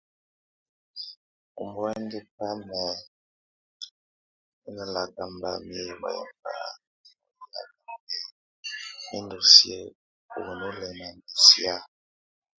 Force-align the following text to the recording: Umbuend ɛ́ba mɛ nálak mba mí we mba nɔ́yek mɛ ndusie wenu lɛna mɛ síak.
Umbuend 1.61 2.11
ɛ́ba 2.19 2.47
mɛ 2.67 2.81
nálak 4.75 5.15
mba 5.33 5.49
mí 5.65 5.77
we 5.85 5.91
mba 5.97 6.09
nɔ́yek 6.15 6.31
mɛ 9.07 9.17
ndusie 9.23 9.79
wenu 10.43 10.67
lɛna 10.79 10.91
mɛ 10.97 11.07
síak. 11.43 11.83